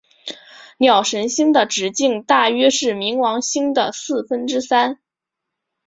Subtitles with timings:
[0.79, 4.99] 鸟神星的直径大约是冥王星的四分之三。